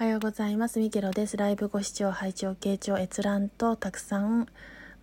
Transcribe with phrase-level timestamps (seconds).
[0.00, 0.78] おはようございます。
[0.78, 1.36] ミケロです。
[1.36, 4.46] ライブご視聴、拝聴、傾聴、閲覧とたくさん、ま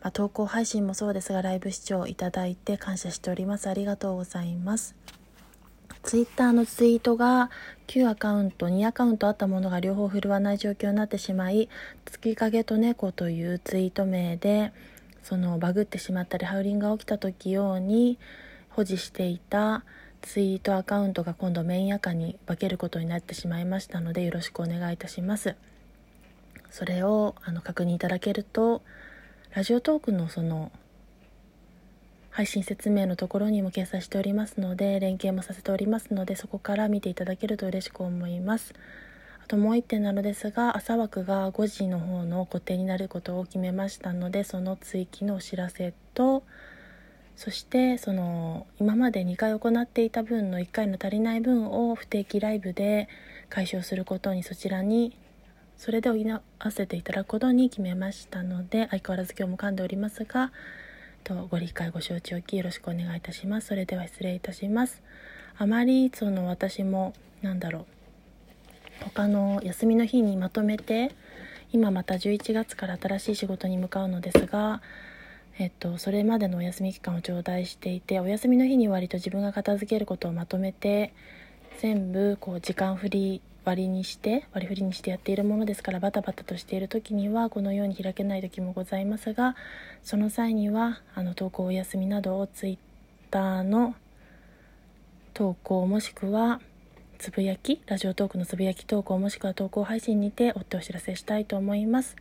[0.01, 3.69] あ、投稿配信もそうですが、ライブ視聴いただいて感謝しております。
[3.69, 4.95] ありがとうございます。
[6.01, 7.51] ツイッターのツイートが
[7.85, 11.69] 旧アカウント、2アカウントあったものが両方振るわない状況になってしまい、
[12.05, 14.73] 月影と猫というツイート名で、
[15.21, 18.17] そのバグってしまったり、ハウリングが起きた時用に
[18.69, 19.83] 保持していた
[20.27, 25.55] ツイートアカウントが今度メインアカに化けることになってしまいましたのでよろしくお願いいたします。
[26.69, 28.81] それをあの確認いただけると
[29.53, 30.73] ラジオトークのその
[32.29, 38.73] 配信説明のところにも掲載しておりますので連携もさせておりますのでそこから見ていただけると嬉しく思います。
[39.41, 46.43] あともう1点なのですが朝枠が5時の方の固定になることを決めましたのでその追記のお知らせと
[47.37, 53.07] そしてその今まで2回行っていた分の1回の足りない分を不定期ライブで
[53.47, 55.15] 解消することにそちらに
[55.77, 60.51] それで補わせていただくことに決めましたので相変わらず今日も噛んでおりますが
[61.23, 63.67] とご理解ご承知おきよろしくお願いいたします。
[63.67, 65.03] それでは失礼いたします。
[65.57, 67.85] あまりその私もなんだろう
[69.03, 71.11] 他の休みの日にまとめて
[71.73, 74.81] 今また11月から新しい仕事に向かうのですが
[75.59, 81.13] えっと、それまでのお休み期間を頂戴していてお休みの日に割と自分が片付けることをまとめて
[81.79, 89.55] 全部こう時間振り割りにして割り振りにしてやっているものですからバタバタとしている時にはこのように開けない時もございますが
[90.03, 93.95] その際にはあの投稿お休みなどを Twitter の
[95.33, 96.61] 投稿もしくは
[97.17, 102.15] つぶやきラジオトークのつぶやき投稿もしくは投稿配信にて追ってお知らせしたいと思います。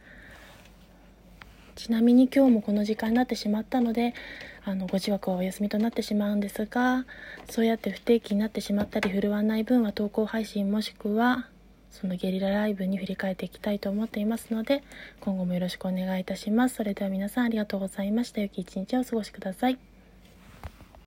[1.86, 4.12] ちなみに今日もこの時間になってしまったので
[4.64, 7.06] あのご自枠はお休みとなってしまうんですが
[7.48, 11.46] そうやって不定期になってしまったり振るわない分は投稿配信もしくは
[11.92, 14.82] そのゲリラライブに振り返っていきたいと思っていますので
[15.20, 16.74] 今後もよろしくお願いいたします。
[16.74, 18.40] それでは皆さんありがとうございました。
[18.40, 19.95] 良き一日をお過ごしください。